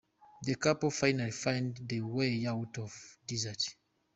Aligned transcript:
The 0.41 0.55
couple 0.55 0.89
finally 0.89 1.29
find 1.29 1.77
their 1.79 2.03
way 2.07 2.43
out 2.47 2.79
of 2.79 2.91
the 3.27 3.35
desert. 3.35 3.75